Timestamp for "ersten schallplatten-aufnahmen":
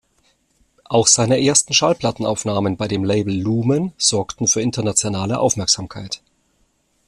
1.45-2.75